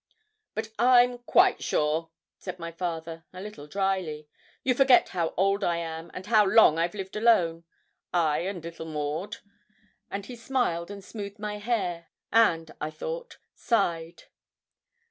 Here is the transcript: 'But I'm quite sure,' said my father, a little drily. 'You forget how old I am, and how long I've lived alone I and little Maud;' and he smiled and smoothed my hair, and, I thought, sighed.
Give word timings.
'But 0.55 0.69
I'm 0.79 1.19
quite 1.19 1.61
sure,' 1.63 2.09
said 2.35 2.57
my 2.57 2.71
father, 2.71 3.23
a 3.31 3.39
little 3.39 3.67
drily. 3.67 4.27
'You 4.63 4.73
forget 4.73 5.09
how 5.09 5.35
old 5.37 5.63
I 5.63 5.77
am, 5.77 6.09
and 6.15 6.25
how 6.25 6.43
long 6.43 6.79
I've 6.79 6.95
lived 6.95 7.15
alone 7.15 7.65
I 8.11 8.39
and 8.39 8.63
little 8.63 8.87
Maud;' 8.87 9.37
and 10.09 10.25
he 10.25 10.35
smiled 10.35 10.89
and 10.89 11.03
smoothed 11.03 11.37
my 11.37 11.59
hair, 11.59 12.07
and, 12.31 12.71
I 12.81 12.89
thought, 12.89 13.37
sighed. 13.53 14.23